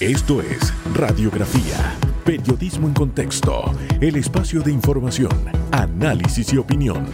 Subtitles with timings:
[0.00, 5.32] Esto es Radiografía, Periodismo en Contexto, el espacio de información,
[5.72, 7.10] análisis y opinión.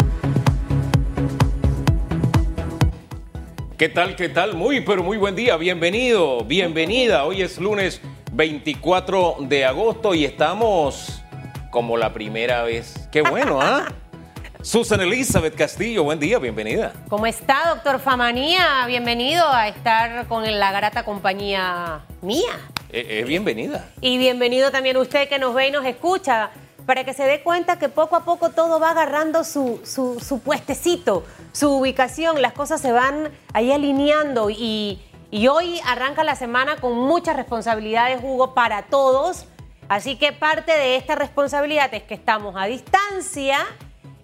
[3.78, 4.16] ¿Qué tal?
[4.16, 4.52] ¿Qué tal?
[4.54, 5.56] Muy, pero muy buen día.
[5.56, 7.24] Bienvenido, bienvenida.
[7.24, 8.02] Hoy es lunes
[8.32, 11.22] 24 de agosto y estamos
[11.70, 13.08] como la primera vez.
[13.10, 13.94] Qué bueno, ¿ah?
[14.60, 16.92] Susan Elizabeth Castillo, buen día, bienvenida.
[17.08, 18.84] ¿Cómo está, doctor Famanía?
[18.86, 22.73] Bienvenido a estar con la grata compañía mía.
[22.94, 23.90] Es eh, eh, bienvenida.
[24.00, 26.50] Y bienvenido también usted que nos ve y nos escucha,
[26.86, 31.24] para que se dé cuenta que poco a poco todo va agarrando su, su, puestecito,
[31.50, 35.02] su ubicación, las cosas se van ahí alineando y,
[35.32, 39.46] y hoy arranca la semana con muchas responsabilidades, Hugo, para todos.
[39.88, 43.58] Así que parte de esta responsabilidad es que estamos a distancia,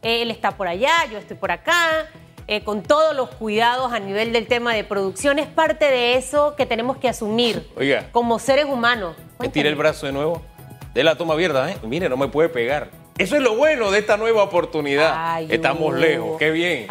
[0.00, 2.06] él está por allá, yo estoy por acá,
[2.50, 6.56] eh, con todos los cuidados a nivel del tema de producción, es parte de eso
[6.56, 9.14] que tenemos que asumir Oiga, como seres humanos.
[9.38, 10.42] Me tiré el brazo de nuevo.
[10.92, 11.76] De la toma abierta, ¿eh?
[11.84, 12.90] Mire, no me puede pegar.
[13.18, 15.40] Eso es lo bueno de esta nueva oportunidad.
[15.48, 16.88] Estamos lejos, qué bien.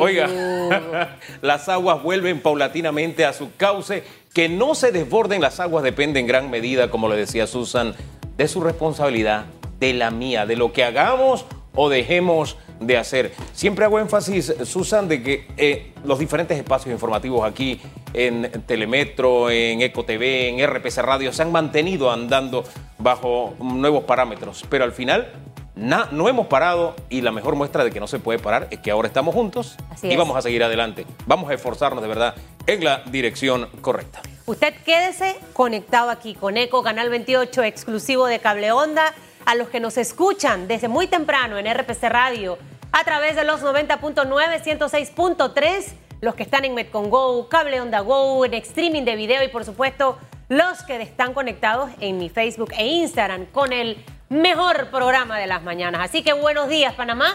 [0.00, 0.28] Oiga,
[1.40, 4.04] las aguas vuelven paulatinamente a su cauce.
[4.34, 7.94] Que no se desborden las aguas depende en gran medida, como le decía Susan,
[8.36, 9.46] de su responsabilidad,
[9.78, 13.32] de la mía, de lo que hagamos o dejemos de hacer.
[13.52, 17.80] Siempre hago énfasis, Susan, de que eh, los diferentes espacios informativos aquí
[18.12, 22.64] en Telemetro, en EcoTV, en RPC Radio se han mantenido andando
[22.98, 25.30] bajo nuevos parámetros, pero al final
[25.76, 28.90] no hemos parado y la mejor muestra de que no se puede parar es que
[28.90, 31.06] ahora estamos juntos y vamos a seguir adelante.
[31.26, 32.34] Vamos a esforzarnos de verdad
[32.66, 34.20] en la dirección correcta.
[34.46, 39.14] Usted quédese conectado aquí con Eco Canal 28 exclusivo de Cable Onda
[39.46, 42.58] a los que nos escuchan desde muy temprano en RPC Radio
[42.92, 45.84] a través de los 90.9, 106.3,
[46.20, 49.64] los que están en Metcon Go, Cable Onda Go, en streaming de video y por
[49.64, 50.18] supuesto
[50.48, 55.62] los que están conectados en mi Facebook e Instagram con el mejor programa de las
[55.62, 56.02] mañanas.
[56.04, 57.34] Así que buenos días Panamá.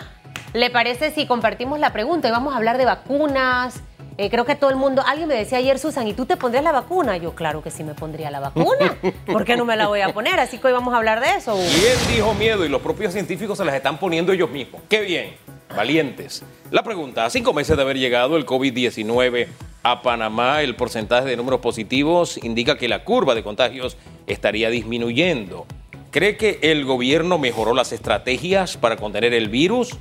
[0.54, 2.28] ¿Le parece si compartimos la pregunta?
[2.28, 3.82] Y vamos a hablar de vacunas,
[4.18, 6.64] eh, creo que todo el mundo, alguien me decía ayer, Susan, ¿y tú te pondrías
[6.64, 7.18] la vacuna?
[7.18, 8.98] Yo, claro que sí me pondría la vacuna.
[9.26, 10.40] ¿Por qué no me la voy a poner?
[10.40, 11.54] Así que hoy vamos a hablar de eso.
[11.54, 12.66] ¿Quién dijo miedo?
[12.66, 14.82] Y los propios científicos se las están poniendo ellos mismos.
[14.88, 15.36] ¡Qué bien!
[15.76, 16.44] Valientes.
[16.72, 19.48] La pregunta, a cinco meses de haber llegado el COVID-19
[19.84, 23.98] a Panamá, el porcentaje de números positivos indica que la curva de contagios
[24.28, 25.66] estaría disminuyendo.
[26.12, 29.98] ¿Cree que el gobierno mejoró las estrategias para contener el virus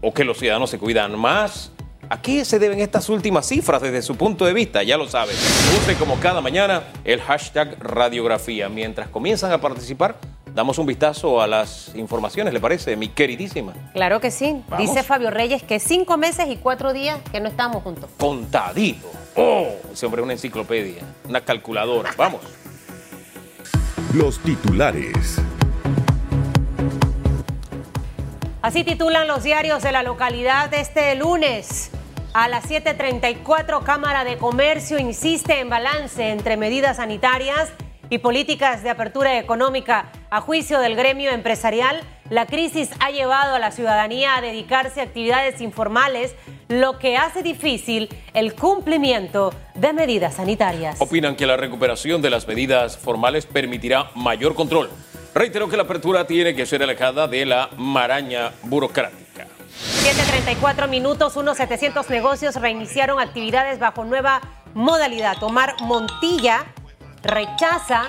[0.00, 1.72] o que los ciudadanos se cuidan más?
[2.10, 4.82] ¿A qué se deben estas últimas cifras desde su punto de vista?
[4.82, 5.34] Ya lo sabe.
[5.34, 8.70] Use como cada mañana el hashtag radiografía.
[8.70, 10.16] Mientras comienzan a participar,
[10.54, 13.74] damos un vistazo a las informaciones, ¿le parece, mi queridísima?
[13.92, 14.62] Claro que sí.
[14.78, 18.08] Dice Fabio Reyes que cinco meses y cuatro días que no estamos juntos.
[18.16, 19.10] Contadito.
[19.36, 22.14] Oh, ese hombre es una enciclopedia, una calculadora.
[22.16, 22.40] Vamos.
[24.14, 25.36] Los titulares.
[28.62, 31.90] Así titulan los diarios de la localidad este lunes.
[32.34, 37.70] A las 7.34, Cámara de Comercio insiste en balance entre medidas sanitarias
[38.10, 40.12] y políticas de apertura económica.
[40.30, 45.04] A juicio del gremio empresarial, la crisis ha llevado a la ciudadanía a dedicarse a
[45.04, 46.34] actividades informales,
[46.68, 51.00] lo que hace difícil el cumplimiento de medidas sanitarias.
[51.00, 54.90] Opinan que la recuperación de las medidas formales permitirá mayor control.
[55.34, 59.27] Reitero que la apertura tiene que ser alejada de la maraña burocrática.
[59.78, 64.40] 7.34 minutos, unos 700 negocios reiniciaron actividades bajo nueva
[64.74, 65.42] modalidad.
[65.42, 66.66] Omar Montilla
[67.22, 68.04] rechaza.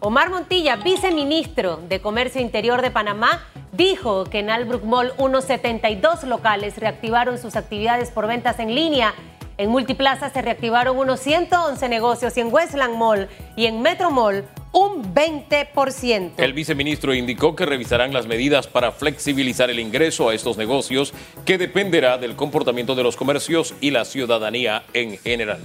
[0.00, 3.42] Omar Montilla, viceministro de Comercio Interior de Panamá,
[3.72, 9.14] dijo que en Albrook Mall unos 72 locales reactivaron sus actividades por ventas en línea
[9.58, 14.44] en Multiplaza se reactivaron unos 111 negocios y en Westland Mall y en Metro Mall
[14.76, 16.32] un 20%.
[16.36, 21.14] El viceministro indicó que revisarán las medidas para flexibilizar el ingreso a estos negocios,
[21.46, 25.60] que dependerá del comportamiento de los comercios y la ciudadanía en general.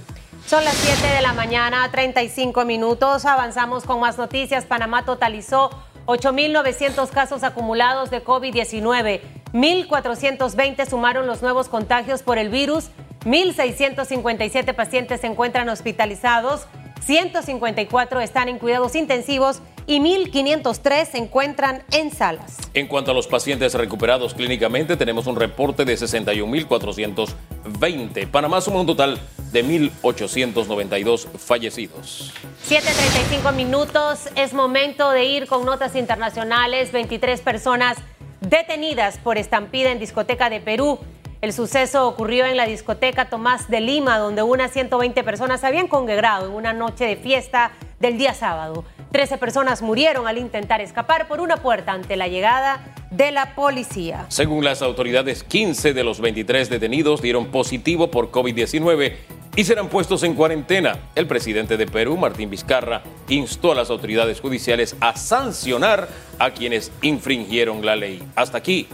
[0.46, 3.26] Son las 7 de la mañana, 35 minutos.
[3.26, 4.64] Avanzamos con más noticias.
[4.64, 5.68] Panamá totalizó
[6.06, 9.20] 8.900 casos acumulados de COVID-19.
[9.52, 12.88] 1.420 sumaron los nuevos contagios por el virus
[13.24, 16.66] 1.657 pacientes se encuentran hospitalizados,
[17.04, 22.56] 154 están en cuidados intensivos y 1.503 se encuentran en salas.
[22.74, 28.26] En cuanto a los pacientes recuperados clínicamente, tenemos un reporte de 61.420.
[28.28, 29.18] Panamá suma un total
[29.50, 32.32] de 1.892 fallecidos.
[32.68, 36.92] 7.35 minutos, es momento de ir con notas internacionales.
[36.92, 37.96] 23 personas
[38.40, 41.00] detenidas por estampida en discoteca de Perú.
[41.42, 46.46] El suceso ocurrió en la discoteca Tomás de Lima, donde unas 120 personas habían congregado
[46.46, 48.84] en una noche de fiesta del día sábado.
[49.10, 54.24] Trece personas murieron al intentar escapar por una puerta ante la llegada de la policía.
[54.28, 59.16] Según las autoridades, 15 de los 23 detenidos dieron positivo por COVID-19
[59.56, 60.96] y serán puestos en cuarentena.
[61.16, 66.08] El presidente de Perú, Martín Vizcarra, instó a las autoridades judiciales a sancionar
[66.38, 68.22] a quienes infringieron la ley.
[68.36, 68.86] Hasta aquí,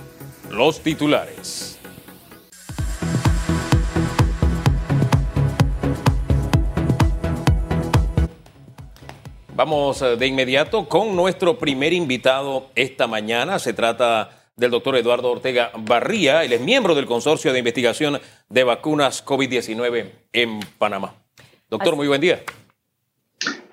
[0.51, 1.68] los titulares.
[9.59, 13.59] Vamos eh, de inmediato con nuestro primer invitado esta mañana.
[13.59, 16.45] Se trata del doctor Eduardo Ortega Barría.
[16.45, 21.17] Él es miembro del Consorcio de Investigación de Vacunas COVID-19 en Panamá.
[21.69, 22.45] Doctor, muy buen día.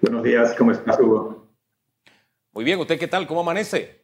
[0.02, 1.50] Buenos días, ¿cómo estás, Hugo?
[2.54, 3.28] Muy bien, ¿usted qué tal?
[3.28, 4.02] ¿Cómo amanece?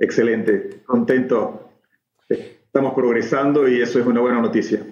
[0.00, 1.70] Excelente, contento.
[2.28, 4.84] Estamos progresando y eso es una buena noticia.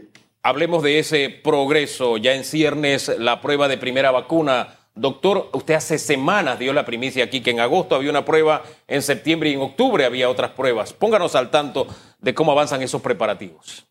[0.44, 2.18] Hablemos de ese progreso.
[2.18, 7.24] Ya en ciernes la prueba de primera vacuna Doctor, usted hace semanas dio la primicia
[7.24, 10.92] aquí que en agosto había una prueba, en septiembre y en octubre había otras pruebas.
[10.92, 11.88] Pónganos al tanto
[12.20, 13.88] de cómo avanzan esos preparativos.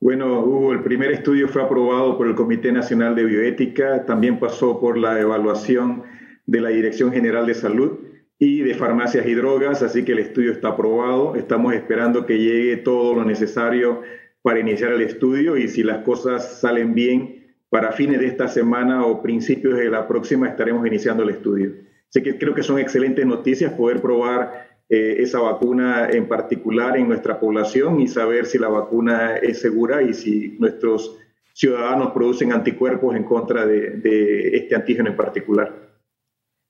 [0.00, 4.80] Bueno, Hugo, el primer estudio fue aprobado por el Comité Nacional de Bioética, también pasó
[4.80, 6.04] por la evaluación
[6.46, 7.98] de la Dirección General de Salud
[8.38, 11.36] y de Farmacias y Drogas, así que el estudio está aprobado.
[11.36, 14.02] Estamos esperando que llegue todo lo necesario
[14.42, 17.43] para iniciar el estudio y si las cosas salen bien,
[17.74, 21.72] para fines de esta semana o principios de la próxima estaremos iniciando el estudio.
[22.08, 27.08] Así que creo que son excelentes noticias poder probar eh, esa vacuna en particular en
[27.08, 31.18] nuestra población y saber si la vacuna es segura y si nuestros
[31.52, 35.74] ciudadanos producen anticuerpos en contra de, de este antígeno en particular.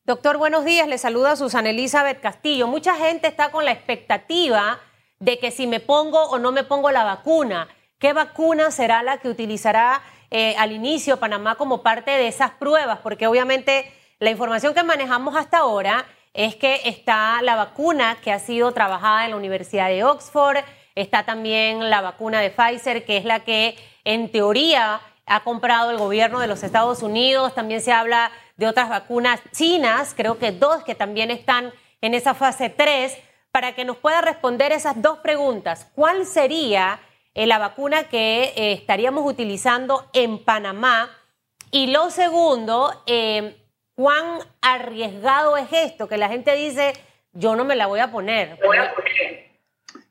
[0.06, 0.88] Doctor, buenos días.
[0.88, 2.66] Le saluda Susana Elizabeth Castillo.
[2.66, 4.80] Mucha gente está con la expectativa
[5.20, 7.68] de que si me pongo o no me pongo la vacuna,
[7.98, 10.00] ¿qué vacuna será la que utilizará
[10.30, 15.36] eh, al inicio Panamá como parte de esas pruebas, porque obviamente la información que manejamos
[15.36, 20.04] hasta ahora es que está la vacuna que ha sido trabajada en la Universidad de
[20.04, 20.58] Oxford,
[20.94, 25.98] está también la vacuna de Pfizer, que es la que en teoría ha comprado el
[25.98, 30.84] gobierno de los Estados Unidos, también se habla de otras vacunas chinas, creo que dos
[30.84, 33.16] que también están en esa fase 3,
[33.50, 35.86] para que nos pueda responder esas dos preguntas.
[35.94, 36.98] ¿Cuál sería
[37.34, 41.10] eh, la vacuna que eh, estaríamos utilizando en Panamá.
[41.72, 43.56] Y lo segundo, eh,
[43.96, 46.08] ¿cuán arriesgado es esto?
[46.08, 46.92] Que la gente dice,
[47.32, 48.56] yo no me la voy a poner.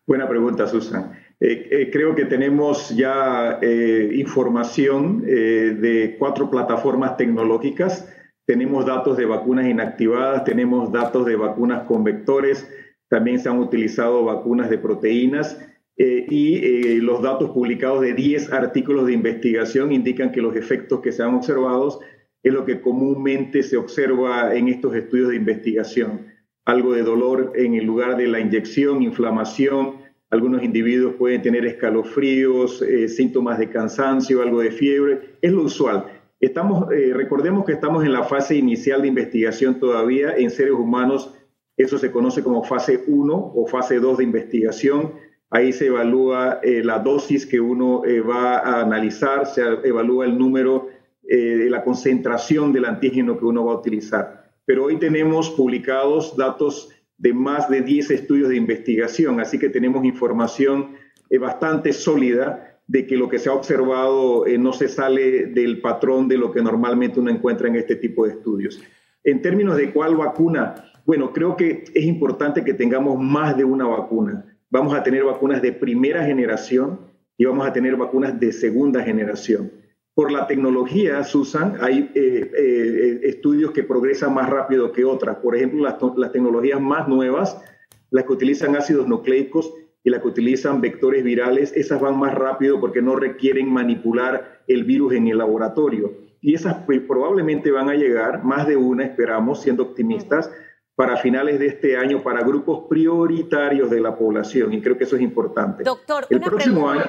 [0.06, 1.18] Buena pregunta, Susan.
[1.40, 8.14] creo que tenemos ya información de cuatro plataformas tecnológicas.
[8.46, 12.70] Tenemos datos de vacunas inactivadas, tenemos datos de vacunas con vectores,
[13.08, 15.58] también se han utilizado vacunas de proteínas
[15.96, 21.02] eh, y eh, los datos publicados de 10 artículos de investigación indican que los efectos
[21.02, 22.00] que se han observado
[22.42, 26.28] es lo que comúnmente se observa en estos estudios de investigación.
[26.66, 29.98] Algo de dolor en el lugar de la inyección, inflamación,
[30.32, 36.06] algunos individuos pueden tener escalofríos, eh, síntomas de cansancio, algo de fiebre, es lo usual.
[36.40, 41.34] Estamos, recordemos que estamos en la fase inicial de investigación todavía en seres humanos,
[41.78, 45.14] eso se conoce como fase 1 o fase 2 de investigación
[45.54, 50.36] Ahí se evalúa eh, la dosis que uno eh, va a analizar, se evalúa el
[50.36, 50.90] número,
[51.30, 54.50] eh, la concentración del antígeno que uno va a utilizar.
[54.66, 60.04] Pero hoy tenemos publicados datos de más de 10 estudios de investigación, así que tenemos
[60.04, 60.96] información
[61.40, 66.38] bastante sólida de que lo que se ha observado no se sale del patrón de
[66.38, 68.82] lo que normalmente uno encuentra en este tipo de estudios.
[69.24, 73.86] En términos de cuál vacuna, bueno, creo que es importante que tengamos más de una
[73.86, 77.00] vacuna vamos a tener vacunas de primera generación
[77.38, 79.72] y vamos a tener vacunas de segunda generación.
[80.16, 85.38] Por la tecnología, Susan, hay eh, eh, estudios que progresan más rápido que otras.
[85.38, 87.62] Por ejemplo, las, las, tecnologías más nuevas,
[88.10, 89.72] las que utilizan ácidos nucleicos
[90.04, 94.86] y las que utilizan vectores virales, esas van más rápido porque no requieren manipular el
[94.86, 96.14] virus en el laboratorio.
[96.42, 100.50] Y esas pues, probablemente van a llegar, más de una, esperamos, siendo optimistas,
[100.96, 105.16] para finales de este año para grupos prioritarios de la población y creo que eso
[105.16, 105.84] es importante.
[105.84, 107.06] Doctor, el próximo año.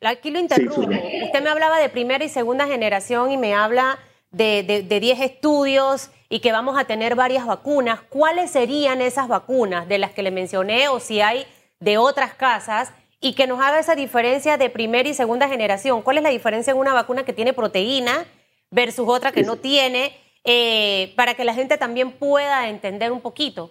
[0.00, 0.82] Aquí lo interrumpo.
[0.82, 3.98] Usted me hablaba de primera y segunda generación y me habla
[4.30, 8.00] de 10 estudios y que vamos a tener varias vacunas.
[8.08, 11.46] ¿Cuáles serían esas vacunas de las que le mencioné o si hay
[11.80, 12.92] de otras casas?
[13.20, 16.02] Y que nos haga esa diferencia de primera y segunda generación.
[16.02, 18.26] ¿Cuál es la diferencia en una vacuna que tiene proteína
[18.70, 20.16] versus otra que no tiene?
[20.44, 23.70] Eh, para que la gente también pueda entender un poquito?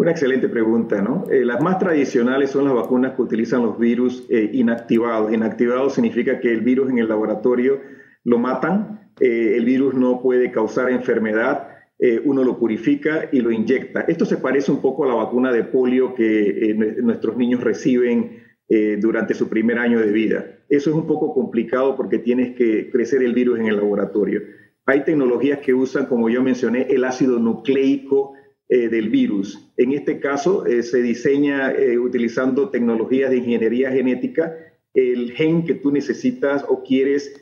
[0.00, 1.26] Una excelente pregunta, ¿no?
[1.30, 5.30] Eh, las más tradicionales son las vacunas que utilizan los virus eh, inactivados.
[5.30, 7.82] Inactivado significa que el virus en el laboratorio
[8.24, 11.68] lo matan, eh, el virus no puede causar enfermedad,
[12.24, 14.06] uno lo purifica y lo inyecta.
[14.08, 18.42] Esto se parece un poco a la vacuna de polio que nuestros niños reciben
[19.00, 20.46] durante su primer año de vida.
[20.70, 24.40] Eso es un poco complicado porque tienes que crecer el virus en el laboratorio.
[24.90, 28.32] Hay tecnologías que usan, como yo mencioné, el ácido nucleico
[28.68, 29.70] eh, del virus.
[29.76, 34.52] En este caso, eh, se diseña eh, utilizando tecnologías de ingeniería genética
[34.92, 37.32] el gen que tú necesitas o quieres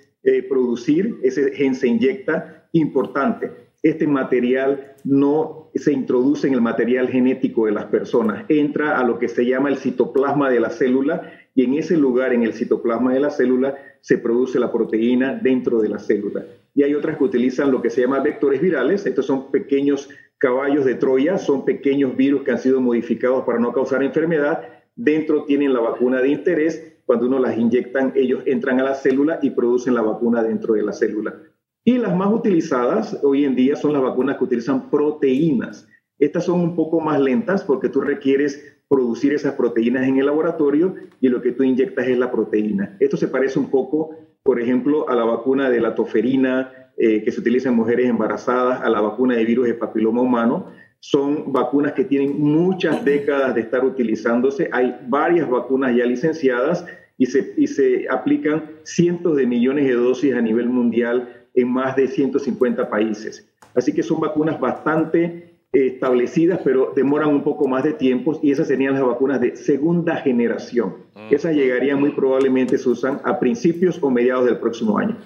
[0.51, 2.69] producir, ese gen se inyecta.
[2.73, 3.51] Importante,
[3.83, 9.19] este material no se introduce en el material genético de las personas, entra a lo
[9.19, 13.15] que se llama el citoplasma de la célula y en ese lugar, en el citoplasma
[13.15, 16.45] de la célula, se produce la proteína dentro de la célula.
[16.79, 20.85] Y hay otras que utilizan lo que se llama vectores virales, estos son pequeños caballos
[20.85, 24.63] de Troya, son pequeños virus que han sido modificados para no causar enfermedad.
[24.95, 27.01] Dentro tienen la vacuna de interés.
[27.05, 30.85] Cuando uno las inyectan, ellos entran a la célula y producen la vacuna dentro de
[30.85, 31.35] la célula.
[31.83, 35.89] Y las más utilizadas hoy en día son las vacunas que utilizan proteínas.
[36.21, 40.95] Estas son un poco más lentas porque tú requieres producir esas proteínas en el laboratorio
[41.21, 42.97] y lo que tú inyectas es la proteína.
[43.01, 47.31] Esto se parece un poco, por ejemplo, a la vacuna de la toferina, eh, que
[47.31, 50.67] se utiliza en mujeres embarazadas, a la vacuna de virus de papiloma humano.
[51.01, 54.69] Son vacunas que tienen muchas décadas de estar utilizándose.
[54.73, 56.85] Hay varias vacunas ya licenciadas
[57.17, 61.95] y se, y se aplican cientos de millones de dosis a nivel mundial en más
[61.95, 63.49] de 150 países.
[63.75, 68.69] Así que son vacunas bastante establecidas, pero demoran un poco más de tiempo y esas
[68.69, 71.09] serían las vacunas de segunda generación.
[71.31, 75.17] Esas llegarían muy probablemente, Susan, a principios o mediados del próximo año.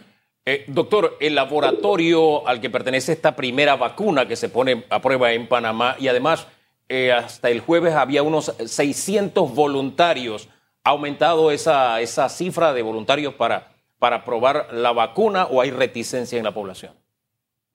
[0.44, 5.32] Eh, doctor, el laboratorio al que pertenece esta primera vacuna que se pone a prueba
[5.32, 6.48] en Panamá y además
[6.88, 10.48] eh, hasta el jueves había unos 600 voluntarios.
[10.82, 16.36] ¿Ha aumentado esa, esa cifra de voluntarios para, para probar la vacuna o hay reticencia
[16.36, 17.01] en la población?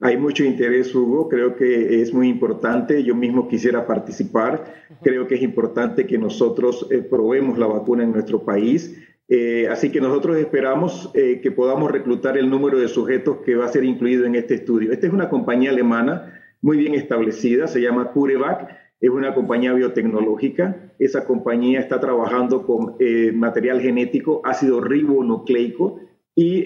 [0.08, 1.28] Hay mucho interés, Hugo.
[1.28, 3.04] Creo que es muy importante.
[3.04, 4.86] Yo mismo quisiera participar.
[5.02, 8.98] Creo que es importante que nosotros eh, probemos la vacuna en nuestro país.
[9.28, 13.66] Eh, así que nosotros esperamos eh, que podamos reclutar el número de sujetos que va
[13.66, 14.92] a ser incluido en este estudio.
[14.92, 18.66] Esta es una compañía alemana muy bien establecida, se llama CureVac,
[19.02, 20.90] es una compañía biotecnológica.
[20.98, 26.00] Esa compañía está trabajando con eh, material genético, ácido ribonucleico,
[26.40, 26.62] y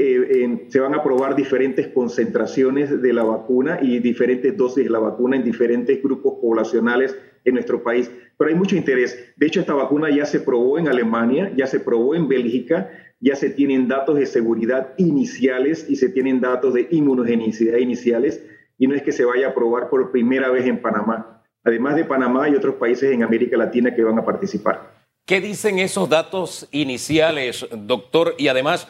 [0.69, 5.37] se van a probar diferentes concentraciones de la vacuna y diferentes dosis de la vacuna
[5.37, 8.11] en diferentes grupos poblacionales en nuestro país
[8.43, 9.33] pero hay mucho interés.
[9.37, 13.37] De hecho, esta vacuna ya se probó en Alemania, ya se probó en Bélgica, ya
[13.37, 18.43] se tienen datos de seguridad iniciales y se tienen datos de inmunogenicidad iniciales,
[18.79, 21.45] y no es que se vaya a probar por primera vez en Panamá.
[21.62, 24.91] Además de Panamá, hay otros países en América Latina que van a participar.
[25.25, 28.35] ¿Qué dicen esos datos iniciales, doctor?
[28.38, 28.88] Y además,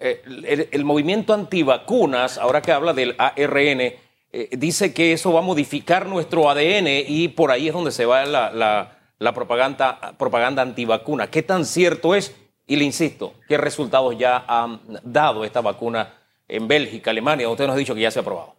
[0.00, 3.92] eh, el, el movimiento antivacunas, ahora que habla del ARN,
[4.32, 8.06] eh, dice que eso va a modificar nuestro ADN y por ahí es donde se
[8.06, 11.28] va la, propaganda, propaganda antivacuna.
[11.28, 12.36] ¿Qué tan cierto es?
[12.66, 16.14] Y le insisto, ¿qué resultados ya han dado esta vacuna
[16.46, 17.48] en Bélgica, Alemania?
[17.48, 18.54] Usted nos ha dicho que ya se ha aprobado.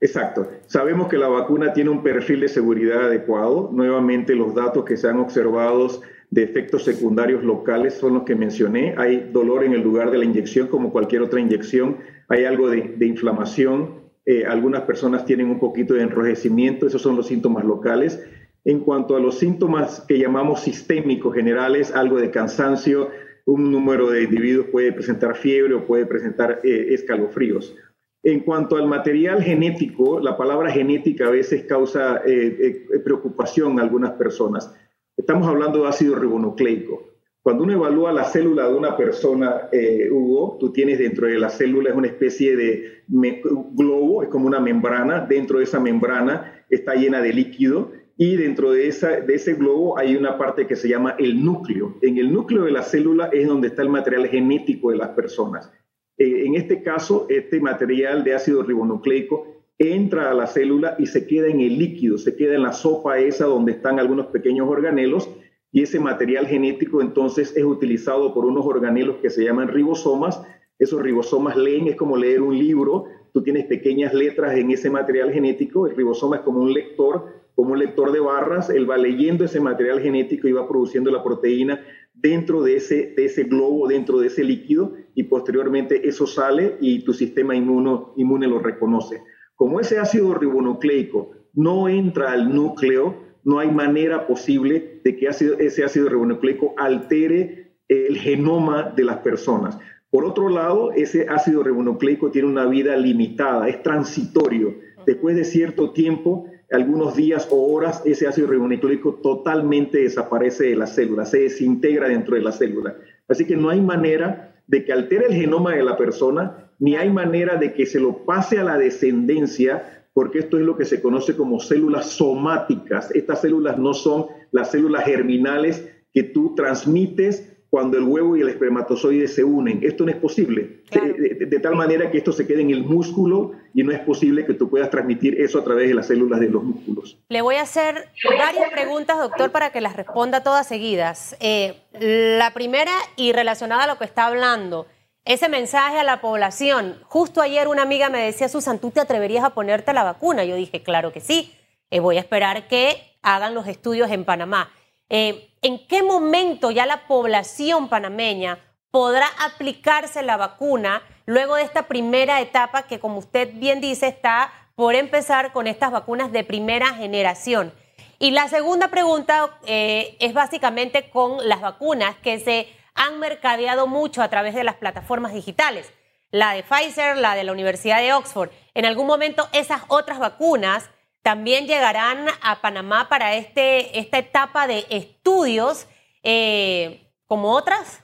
[0.00, 0.48] Exacto.
[0.66, 3.70] Sabemos que la vacuna tiene un perfil de seguridad adecuado.
[3.72, 5.88] Nuevamente, los datos que se han observado
[6.30, 8.94] de efectos secundarios locales son los que mencioné.
[8.96, 11.98] Hay dolor en el lugar de la inyección, como cualquier otra inyección.
[12.28, 17.26] Hay algo de, inflamación eh, algunas personas tienen un poquito de enrojecimiento, esos son los
[17.26, 18.22] síntomas locales.
[18.64, 23.08] En cuanto a los síntomas que llamamos sistémicos generales, algo de cansancio,
[23.46, 27.74] un número de individuos puede presentar fiebre o puede presentar eh, escalofríos.
[28.22, 34.12] En cuanto al material genético, la palabra genética a veces causa eh, preocupación a algunas
[34.12, 34.72] personas.
[35.16, 37.10] Estamos hablando de ácido ribonucleico.
[37.42, 41.48] Cuando uno evalúa la célula de una persona, eh, Hugo, tú tienes dentro de la
[41.48, 45.26] célula es una especie de globo, es como una membrana.
[45.26, 50.36] Dentro de esa membrana está llena de líquido y dentro de, ese globo hay una
[50.36, 51.96] parte que se llama el núcleo.
[52.02, 55.72] En el núcleo de la célula es donde está el material genético de las personas.
[56.18, 61.26] Eh, en este caso, este material de ácido ribonucleico entra a la célula y se
[61.26, 65.30] queda en el líquido, se queda en la sopa esa donde están algunos pequeños organelos
[65.72, 70.42] y ese material genético entonces es utilizado por unos organelos que se llaman ribosomas.
[70.78, 75.32] Esos ribosomas leen, es como leer un libro, tú tienes pequeñas letras en ese material
[75.32, 79.44] genético, el ribosoma es como un lector, como un lector de barras, él va leyendo
[79.44, 81.80] ese material genético y va produciendo la proteína
[82.12, 87.02] dentro de ese, de ese globo, dentro de ese líquido, y posteriormente eso sale y
[87.02, 89.22] tu sistema inmuno, inmune lo reconoce.
[89.60, 93.14] Como ese ácido ribonucleico no entra al núcleo,
[93.44, 99.76] no hay manera posible de que ese ácido ribonucleico altere el genoma de las personas.
[100.08, 104.76] Por otro lado, ese ácido ribonucleico tiene una vida limitada, es transitorio.
[105.04, 110.86] Después de cierto tiempo, algunos días o horas, ese ácido ribonucleico totalmente desaparece de la
[110.86, 112.96] célula, se desintegra dentro de la célula.
[113.28, 117.10] Así que no hay manera de que altere el genoma de la persona, ni hay
[117.10, 121.00] manera de que se lo pase a la descendencia, porque esto es lo que se
[121.00, 123.14] conoce como células somáticas.
[123.14, 128.48] Estas células no son las células germinales que tú transmites cuando el huevo y el
[128.48, 129.78] espermatozoide se unen.
[129.82, 130.82] Esto no es posible.
[130.90, 134.54] De, tal manera que esto se quede en el músculo y no es posible que
[134.54, 137.16] tú puedas transmitir eso a través de las células de los músculos.
[137.28, 141.36] Le voy a hacer varias preguntas, doctor, para que las responda todas seguidas.
[141.38, 144.86] Eh, la primera, y relacionada a lo que está hablando,
[145.32, 146.98] ese mensaje a la población.
[147.04, 150.42] Justo ayer una amiga me decía, Susan, ¿tú te atreverías a ponerte la vacuna?
[150.42, 151.56] Yo dije, claro que sí.
[151.90, 154.72] Eh, voy a esperar que hagan los estudios en Panamá.
[155.08, 158.58] Eh, ¿En qué momento ya la población panameña
[158.90, 164.52] podrá aplicarse la vacuna luego de esta primera etapa que, como usted bien dice, está
[164.74, 167.72] por empezar con estas vacunas de primera generación?
[168.18, 174.22] Y la segunda pregunta eh, es básicamente con las vacunas que se han mercadeado mucho
[174.22, 175.92] a través de las plataformas digitales,
[176.30, 178.50] la de Pfizer, la de la Universidad de Oxford.
[178.74, 180.90] En algún momento esas otras vacunas
[181.22, 185.86] también llegarán a Panamá para este, esta etapa de estudios
[186.22, 188.02] eh, como otras?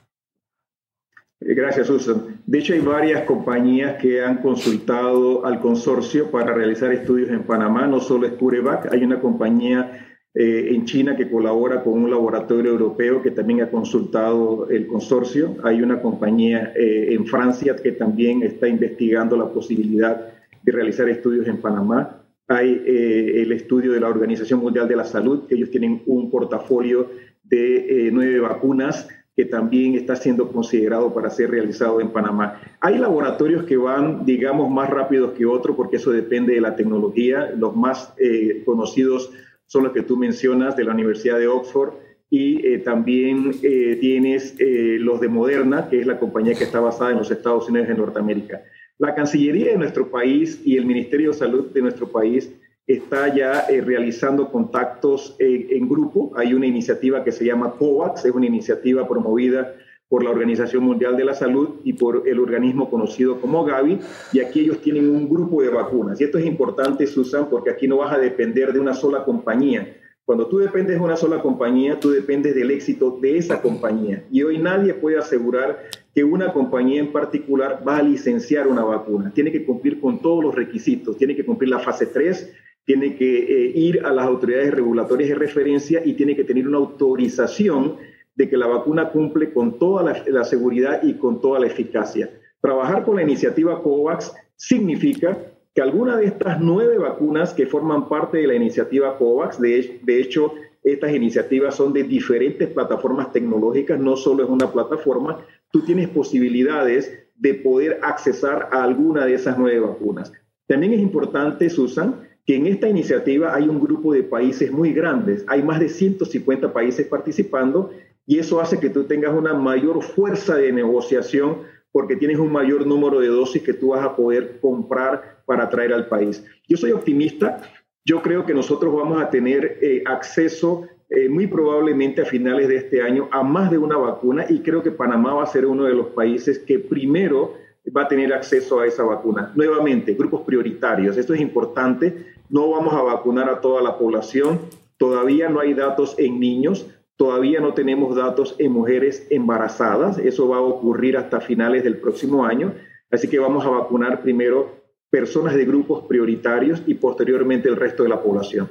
[1.39, 2.41] Eh, gracias, Susan.
[2.45, 7.87] De hecho, hay varias compañías que han consultado al consorcio para realizar estudios en Panamá.
[7.87, 12.71] No solo es CureVac, hay una compañía eh, en China que colabora con un laboratorio
[12.71, 15.55] europeo que también ha consultado el consorcio.
[15.63, 20.33] Hay una compañía en Francia que también está investigando la posibilidad
[20.67, 22.21] de realizar estudios en Panamá.
[22.47, 26.29] Hay eh, el estudio de la Organización Mundial de la Salud, que ellos tienen un
[26.29, 27.09] portafolio
[27.43, 32.59] de eh, nueve vacunas que también está siendo considerado para ser realizado en Panamá.
[32.81, 37.51] Hay laboratorios que van, digamos, más rápidos que otros, porque eso depende de la tecnología.
[37.55, 39.31] Los más eh, conocidos
[39.67, 41.93] son los que tú mencionas de la Universidad de Oxford
[42.29, 47.31] y también tienes los de Moderna, que es la compañía que está basada en los
[47.31, 48.63] Estados Unidos de Norteamérica.
[48.99, 52.51] La Cancillería de nuestro país y el Ministerio de Salud de nuestro país
[52.87, 56.31] está ya eh, realizando contactos eh, en grupo.
[56.35, 59.75] Hay una iniciativa que se llama COVAX, es una iniciativa promovida
[60.09, 63.99] por la Organización Mundial de la Salud y por el organismo conocido como Gavi,
[64.31, 66.19] y aquí ellos tienen un grupo de vacunas.
[66.21, 69.95] Y esto es importante, Susan, porque aquí no vas a depender de una sola compañía.
[70.27, 74.25] Cuando tú dependes de una sola compañía, tú dependes del éxito de esa compañía.
[74.29, 79.31] Y hoy nadie puede asegurar que una compañía en particular va a licenciar una vacuna.
[79.33, 83.37] Tiene que cumplir con todos los requisitos, tiene que cumplir la fase 3, tiene que
[83.37, 87.97] eh, ir a las autoridades regulatorias de referencia y tiene que tener una autorización
[88.37, 92.29] de que la vacuna cumple con toda la, seguridad y con toda la eficacia.
[92.61, 95.37] Trabajar con la iniciativa COVAX significa
[95.73, 100.21] que alguna de estas nueve vacunas que forman parte de la iniciativa COVAX, de, de
[100.21, 106.07] hecho, estas iniciativas son de diferentes plataformas tecnológicas, no solo es una plataforma, tú tienes
[106.07, 110.31] posibilidades de poder accesar a alguna de esas nueve vacunas.
[110.67, 115.43] También es importante, Susan, que en esta iniciativa hay un grupo de países muy grandes,
[115.47, 117.91] hay más de 150 países participando
[118.27, 122.85] y eso hace que tú tengas una mayor fuerza de negociación porque tienes un mayor
[122.85, 126.45] número de dosis que tú vas a poder comprar para traer al país.
[126.67, 127.61] Yo soy optimista,
[128.05, 132.75] yo creo que nosotros vamos a tener eh, acceso eh, muy probablemente a finales de
[132.75, 135.85] este año a más de una vacuna y creo que Panamá va a ser uno
[135.85, 137.53] de los países que primero
[137.95, 139.53] va a tener acceso a esa vacuna.
[139.55, 144.59] Nuevamente, grupos prioritarios, esto es importante, no vamos a vacunar a toda la población,
[144.97, 150.57] todavía no hay datos en niños, todavía no tenemos datos en mujeres embarazadas, eso va
[150.57, 152.75] a ocurrir hasta finales del próximo año,
[153.11, 154.77] así que vamos a vacunar primero
[155.09, 158.69] personas de grupos prioritarios y posteriormente el resto de la población.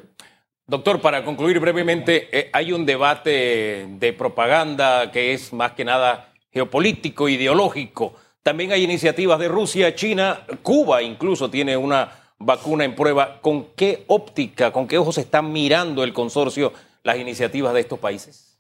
[0.69, 6.33] Doctor, para concluir brevemente, eh, hay un debate de propaganda que es más que nada
[6.51, 8.15] geopolítico, ideológico.
[8.43, 13.41] También hay iniciativas de Rusia, China, Cuba incluso tiene una vacuna en prueba.
[13.41, 16.73] ¿Con qué óptica, con qué ojos está mirando el consorcio
[17.07, 18.59] las iniciativas de estos países?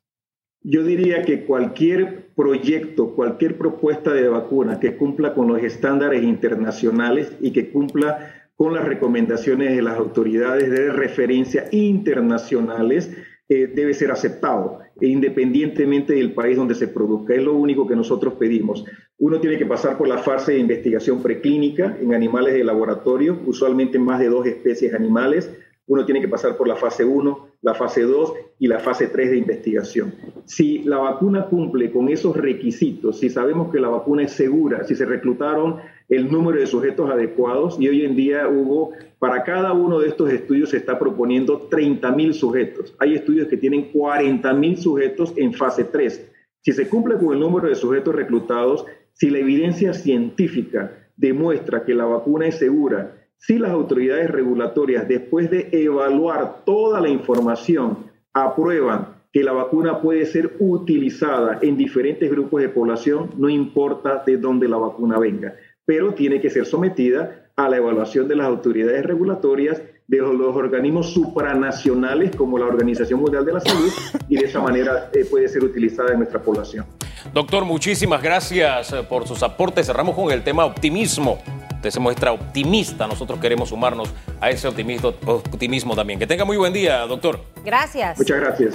[0.63, 7.33] Yo diría que cualquier proyecto, cualquier propuesta de vacuna que cumpla con los estándares internacionales
[7.41, 13.11] y que cumpla con las recomendaciones de las autoridades de referencia internacionales,
[13.49, 17.35] eh, debe ser aceptado, e independientemente del país donde se produzca.
[17.35, 18.85] Es lo único que nosotros pedimos.
[19.19, 23.99] Uno tiene que pasar por la fase de investigación preclínica en animales de laboratorio, usualmente
[23.99, 25.51] más de dos especies animales.
[25.89, 29.31] Uno tiene que pasar por la fase 1, la fase 2 y la fase 3
[29.31, 30.15] de investigación.
[30.45, 34.95] Si la vacuna cumple con esos requisitos, si sabemos que la vacuna es segura, si
[34.95, 35.77] se reclutaron
[36.09, 40.31] el número de sujetos adecuados y hoy en día, Hugo, para cada uno de estos
[40.31, 42.95] estudios se está proponiendo 30 mil sujetos.
[42.99, 46.33] Hay estudios que tienen 40 mil sujetos en fase 3.
[46.61, 51.95] Si se cumple con el número de sujetos reclutados, si la evidencia científica demuestra que
[51.95, 59.17] la vacuna es segura, si las autoridades regulatorias, después de evaluar toda la información, aprueban
[59.33, 64.69] que la vacuna puede ser utilizada en diferentes grupos de población, no importa de dónde
[64.69, 65.55] la vacuna venga
[65.87, 71.13] pero tiene que ser sometida a la evaluación de las autoridades regulatorias de los organismos
[71.13, 73.91] supranacionales como la Organización Mundial de la Salud
[74.29, 76.85] y de esa manera eh, puede ser utilizada en nuestra población.
[77.33, 79.87] Doctor, muchísimas gracias eh, por sus aportes.
[79.87, 81.39] Cerramos con el tema optimismo.
[81.77, 83.07] Usted se muestra optimista.
[83.07, 84.09] Nosotros queremos sumarnos
[84.41, 86.19] a ese optimismo, optimismo también.
[86.19, 87.41] Que tenga muy buen día, doctor.
[87.65, 88.19] Gracias.
[88.19, 88.75] Muchas gracias.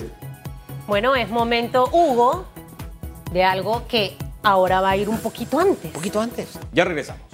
[0.87, 2.45] Bueno, es momento, Hugo,
[3.31, 5.85] de algo que ahora va a ir un poquito antes.
[5.85, 6.59] Un poquito antes.
[6.73, 7.30] Ya regresamos.